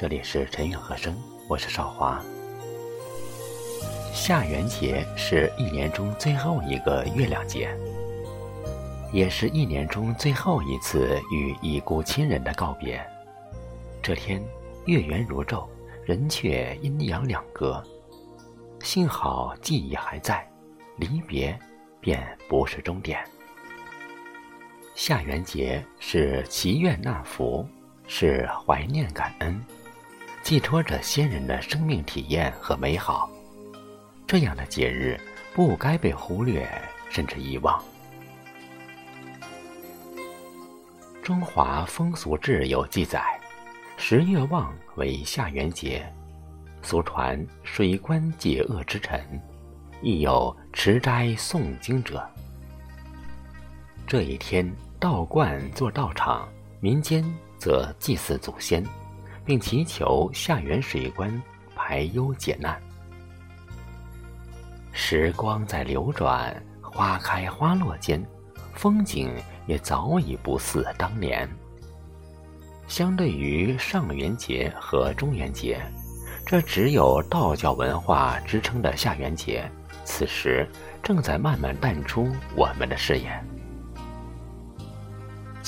[0.00, 1.12] 这里是陈韵和声，
[1.48, 2.22] 我是少华。
[4.14, 7.76] 下元节是一年中最后一个月亮节，
[9.12, 13.04] 也是一年中最后一次与已故亲人的告别。
[14.00, 14.40] 这天，
[14.86, 15.66] 月圆如昼，
[16.04, 17.82] 人却阴阳两隔。
[18.84, 20.48] 幸好记忆还在，
[20.98, 21.58] 离别
[21.98, 23.18] 便不是终点。
[24.94, 27.66] 下元节是祈愿纳福，
[28.06, 29.60] 是怀念感恩。
[30.48, 33.30] 寄托着先人的生命体验和美好，
[34.26, 35.20] 这样的节日
[35.52, 36.66] 不该被忽略
[37.10, 37.78] 甚至遗忘。
[41.22, 43.22] 中华风俗志有记载，
[43.98, 46.10] 十月望为下元节，
[46.80, 49.20] 俗传水官解厄之辰，
[50.00, 52.26] 亦有持斋诵经者。
[54.06, 56.48] 这一天，道观做道场，
[56.80, 57.22] 民间
[57.58, 58.82] 则祭祀祖先。
[59.48, 61.42] 并祈求下元水官
[61.74, 62.78] 排忧解难。
[64.92, 68.22] 时光在流转，花开花落间，
[68.74, 69.32] 风景
[69.66, 71.48] 也早已不似当年。
[72.88, 75.80] 相对于上元节和中元节，
[76.44, 79.66] 这只有道教文化支撑的下元节，
[80.04, 80.68] 此时
[81.02, 83.32] 正在慢慢淡出我们的视野。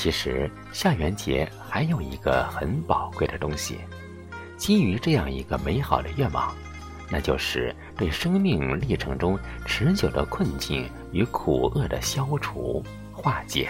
[0.00, 3.80] 其实下元节还有一个很宝贵的东西，
[4.56, 6.54] 基于这样一个美好的愿望，
[7.10, 12.80] 那就是对生命历程中持久的困境与苦厄的消除
[13.12, 13.68] 化解。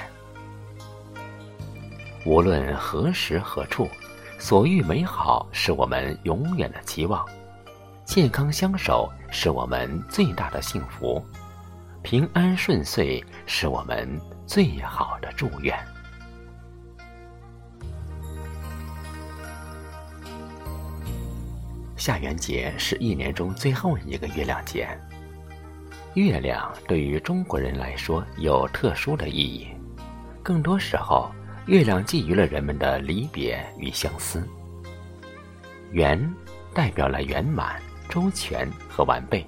[2.26, 3.88] 无论何时何处，
[4.38, 7.24] 所遇美好是我们永远的期望，
[8.04, 11.24] 健康相守是我们最大的幸福，
[12.02, 14.06] 平安顺遂是我们
[14.46, 15.74] 最好的祝愿。
[21.98, 24.89] 下元节是一年中最后一个月亮节。
[26.14, 29.67] 月亮对于中国人来说有特殊的意义，
[30.41, 31.29] 更多时候，
[31.67, 34.47] 月亮寄予了人们的离别与相思。
[35.91, 36.19] 圆
[36.73, 39.45] 代表了圆满、周全和完备，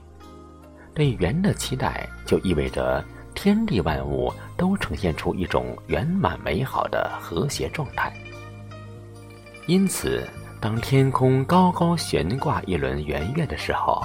[0.93, 8.12] 对圆的期待就意味着天地万物都呈现出一种圆满美好的和谐状态。
[9.67, 10.28] 因此。
[10.60, 14.04] 当天空高高悬挂一轮圆月的时候，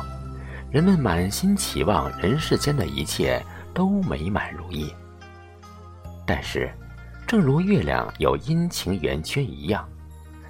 [0.72, 3.44] 人们满心期望人世间的一切
[3.74, 4.90] 都美满如意。
[6.26, 6.72] 但是，
[7.28, 9.86] 正如月亮有阴晴圆缺一样，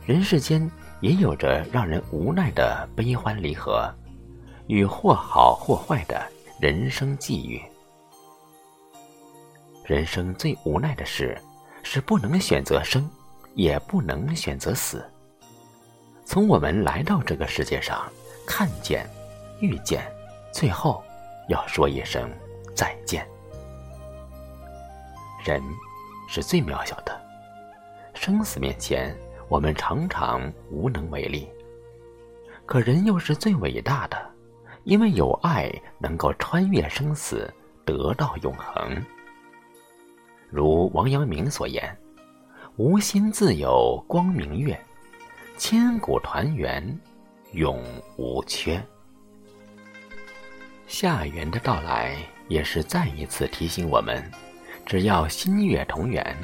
[0.05, 0.69] 人世间
[1.01, 3.91] 也有着让人无奈的悲欢离合，
[4.67, 6.23] 与或好或坏的
[6.61, 7.59] 人生际遇。
[9.83, 11.35] 人生最无奈的事，
[11.81, 13.09] 是不能选择生，
[13.55, 15.03] 也不能选择死。
[16.25, 18.11] 从我们来到这个世界上，
[18.47, 19.07] 看见、
[19.59, 20.03] 遇见，
[20.51, 21.01] 最后
[21.49, 22.27] 要说一声
[22.75, 23.25] 再见。
[25.45, 25.61] 人
[26.27, 27.15] 是最渺小的，
[28.15, 29.15] 生死面前，
[29.47, 31.47] 我们常常无能为力。
[32.65, 34.17] 可人又是最伟大的，
[34.83, 37.53] 因为有爱能够穿越生死，
[37.85, 38.99] 得到永恒。
[40.49, 41.95] 如王阳明所言
[42.77, 44.75] ：“无心自有光明月。”
[45.57, 46.99] 千古团圆，
[47.53, 47.81] 永
[48.17, 48.83] 无缺。
[50.85, 52.17] 下元的到来，
[52.49, 54.21] 也是再一次提醒我们：
[54.85, 56.35] 只要心月同圆，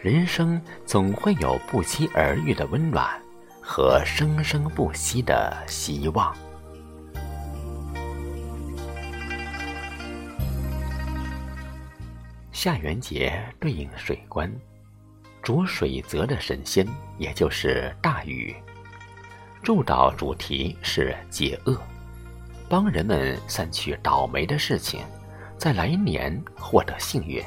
[0.00, 3.20] 人生总会有不期而遇的温暖
[3.60, 6.34] 和生生不息的希望。
[12.50, 14.50] 下元节对应水官。
[15.44, 16.88] 主水泽的神仙，
[17.18, 18.56] 也就是大禹，
[19.62, 21.78] 祝祷主题是解厄，
[22.66, 25.02] 帮人们散去倒霉的事情，
[25.58, 27.44] 在来年获得幸运。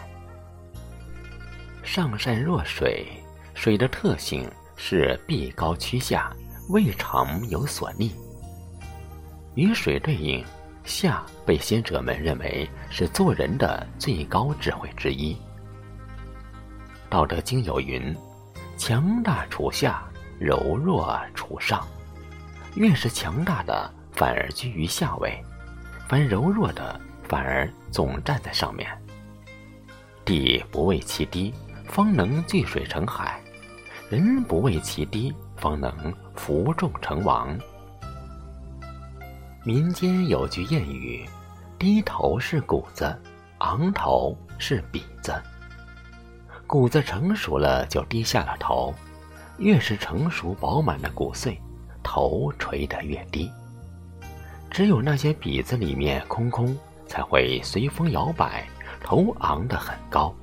[1.82, 3.08] 上善若水，
[3.56, 6.32] 水的特性是壁高趋下，
[6.70, 8.12] 未尝有所逆。
[9.56, 10.46] 与水对应，
[10.84, 15.34] 下被先者们认为是做人的最高智慧之一。
[17.10, 18.16] 《道德经》有云
[18.78, 20.04] ：“强大处下，
[20.38, 21.88] 柔弱处上。
[22.76, 25.32] 越是强大的，反而居于下位；
[26.08, 28.88] 凡柔弱的，反而总站在上面。
[30.26, 31.54] 地不为其低，
[31.86, 33.40] 方能聚水成海；
[34.10, 37.58] 人不为其低，方能服众成王。”
[39.64, 41.26] 民间有句谚语
[41.80, 43.18] ：“低头是谷子，
[43.60, 45.34] 昂头是笔子。”
[46.68, 48.94] 谷子成熟了，就低下了头；
[49.58, 51.58] 越是成熟饱满的谷穗，
[52.04, 53.50] 头垂得越低。
[54.70, 56.78] 只有那些鼻子里面空空，
[57.08, 58.68] 才会随风摇摆，
[59.02, 60.36] 头昂得很高。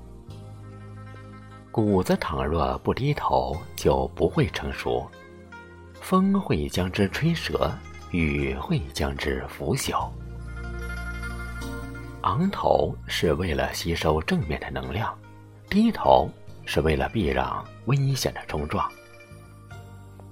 [1.70, 5.06] 谷子倘若不低头，就不会成熟。
[6.00, 7.70] 风会将之吹折，
[8.12, 10.08] 雨会将之腐朽。
[12.22, 15.14] 昂头是为了吸收正面的能量，
[15.74, 16.30] 低头
[16.64, 18.88] 是为了避让危险的冲撞。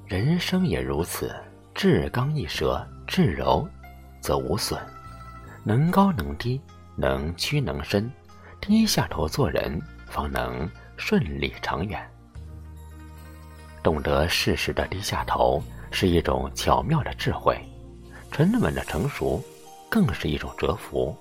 [0.07, 1.35] 人生也如此，
[1.75, 3.69] 至刚易折，至柔
[4.21, 4.81] 则无损。
[5.65, 6.61] 能高能低，
[6.95, 8.09] 能屈能伸，
[8.61, 10.71] 低下头做人，方能。
[10.97, 12.09] 顺利长远，
[13.83, 15.61] 懂得适时的低下头
[15.91, 17.61] 是一种巧妙的智慧，
[18.31, 19.43] 沉稳的成熟
[19.91, 21.17] 更是一种折服。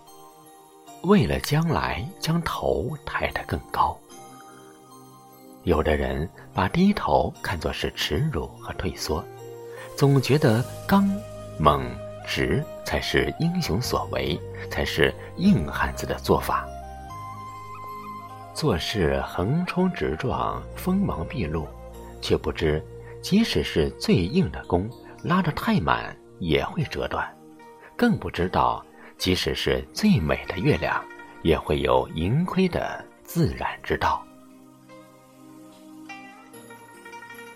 [1.03, 3.97] 为了将来，将头抬得更高。
[5.63, 9.23] 有的人把低头看作是耻辱和退缩，
[9.97, 11.09] 总觉得刚、
[11.59, 11.83] 猛、
[12.27, 14.39] 直才是英雄所为，
[14.69, 16.67] 才是硬汉子的做法。
[18.53, 21.67] 做事横冲直撞，锋芒毕露，
[22.21, 22.83] 却不知，
[23.21, 24.89] 即使是最硬的弓，
[25.23, 27.23] 拉得太满也会折断；
[27.95, 28.83] 更不知道，
[29.21, 30.99] 即使是最美的月亮，
[31.43, 34.25] 也会有盈亏的自然之道。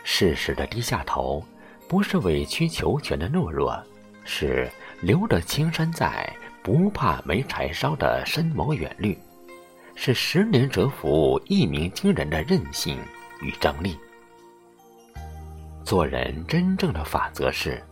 [0.04, 1.44] 适时的低下头，
[1.88, 3.84] 不是委曲求全的懦弱，
[4.24, 4.70] 是
[5.02, 6.32] 留得青山在，
[6.62, 9.18] 不怕没柴烧的深谋远虑。
[9.96, 12.96] 是十年蛰伏一鸣惊人的韧性
[13.42, 13.98] 与张力。
[15.84, 17.84] 做人真正的法则是，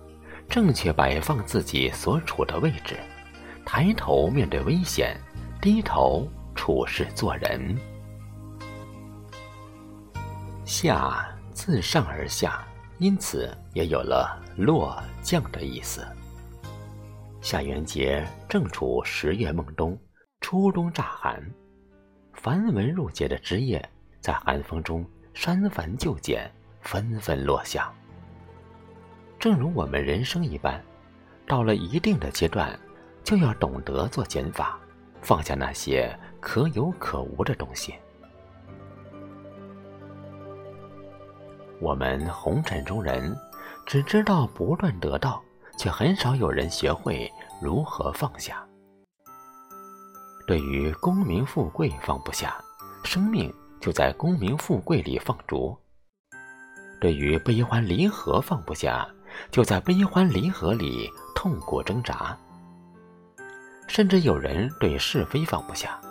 [0.48, 3.00] 正确摆放自己所处的位置，
[3.66, 5.20] 抬头面对危险，
[5.62, 7.76] 低头处事做人。
[10.66, 12.66] 下自上而下，
[12.98, 16.06] 因此也有了落降的意思。
[17.42, 19.98] 夏元节正处十月孟冬，
[20.40, 21.44] 初冬乍寒。
[22.34, 23.90] 繁文缛节的枝叶，
[24.20, 26.50] 在寒风中删繁就简，
[26.82, 27.92] 纷纷落下。
[29.40, 30.82] 正如我们人生一般，
[31.46, 32.78] 到了一定的阶段，
[33.24, 34.80] 就要懂得做减法，
[35.22, 37.96] 放下那些可有可无的东西。
[41.80, 43.36] 我们红尘中人，
[43.86, 45.42] 只知道不断得到，
[45.78, 47.30] 却很少有人学会
[47.62, 48.66] 如何放下。
[50.46, 52.56] 对于功名富贵放不下，
[53.04, 55.78] 生命就在功名富贵里放逐；
[57.00, 59.08] 对于悲欢离合放不下，
[59.52, 62.38] 就在悲欢离合里痛苦挣扎。
[63.94, 66.02] 甚至有人对是非放不下，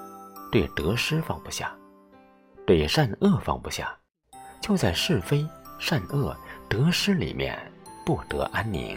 [0.52, 1.76] 对得失放不下，
[2.64, 3.92] 对善恶放不下，
[4.60, 5.44] 就在是非、
[5.80, 6.36] 善恶、
[6.68, 7.58] 得失里面
[8.06, 8.96] 不得安宁。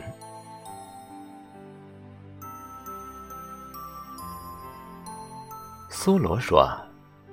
[5.89, 6.69] 梭罗说：“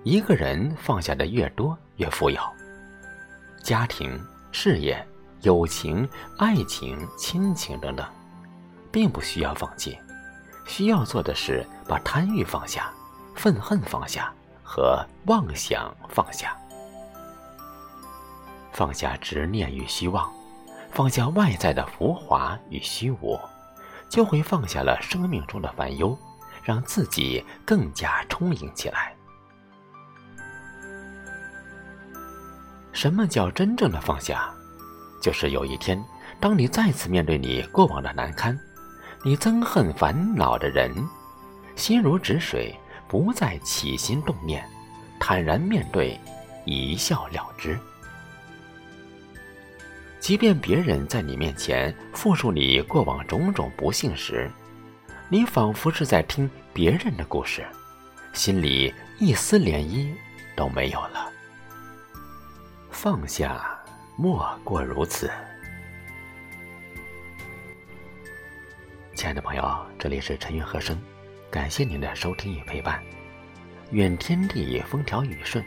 [0.04, 2.40] 一个人放下的越多，越富有。
[3.62, 4.18] 家庭、
[4.52, 5.06] 事业、
[5.42, 6.08] 友情、
[6.38, 8.08] 爱情、亲情等等，
[8.90, 9.98] 并不需要放弃。
[10.66, 12.90] 需要做的是把贪欲放下，
[13.34, 14.32] 愤恨放下，
[14.62, 16.56] 和妄想放下。
[18.72, 20.32] 放下执念与虚妄，
[20.90, 23.38] 放下外在的浮华与虚无，
[24.08, 26.16] 就会放下了生命中的烦忧。”
[26.64, 29.12] 让自己更加充盈起来。
[32.92, 34.48] 什么叫真正的放下？
[35.20, 36.00] 就是有一天，
[36.38, 38.56] 当你再次面对你过往的难堪，
[39.24, 40.92] 你憎恨烦恼的人，
[41.76, 42.74] 心如止水，
[43.06, 44.68] 不再起心动念，
[45.20, 46.18] 坦然面对，
[46.64, 47.78] 一笑了之。
[50.18, 54.50] 即便别人在你面前复述你过往种种不幸时，
[55.28, 57.64] 你仿佛是在听别人的故事，
[58.32, 60.12] 心里一丝涟漪
[60.56, 61.30] 都没有了。
[62.90, 63.80] 放下，
[64.16, 65.30] 莫过如此。
[69.22, 71.00] 亲爱的朋友，这里是陈韵和声，
[71.48, 73.00] 感谢您的收听与陪伴。
[73.92, 75.64] 愿天地风调雨顺，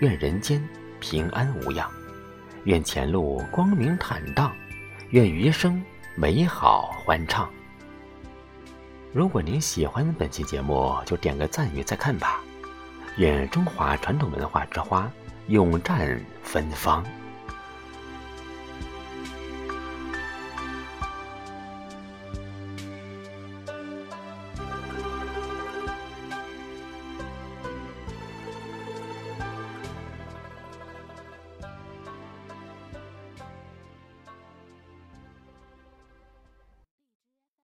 [0.00, 0.66] 愿人间
[0.98, 1.86] 平安无恙，
[2.64, 4.56] 愿前路光明坦荡，
[5.10, 5.84] 愿余生
[6.16, 7.46] 美好欢畅。
[9.12, 12.40] 如果您喜欢本期节目，就点个赞与再看吧。
[13.18, 15.12] 愿中华传统文化之花
[15.48, 17.04] 永绽芬芳。